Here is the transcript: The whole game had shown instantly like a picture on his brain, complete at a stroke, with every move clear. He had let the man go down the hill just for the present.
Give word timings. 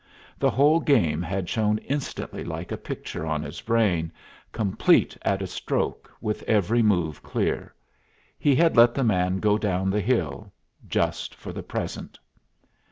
The 0.39 0.49
whole 0.49 0.79
game 0.79 1.21
had 1.21 1.47
shown 1.47 1.77
instantly 1.77 2.43
like 2.43 2.71
a 2.71 2.75
picture 2.75 3.23
on 3.23 3.43
his 3.43 3.61
brain, 3.61 4.11
complete 4.51 5.15
at 5.21 5.43
a 5.43 5.45
stroke, 5.45 6.09
with 6.19 6.41
every 6.47 6.81
move 6.81 7.21
clear. 7.21 7.75
He 8.39 8.55
had 8.55 8.75
let 8.75 8.95
the 8.95 9.03
man 9.03 9.37
go 9.39 9.59
down 9.59 9.91
the 9.91 10.01
hill 10.01 10.51
just 10.87 11.35
for 11.35 11.53
the 11.53 11.61
present. 11.61 12.17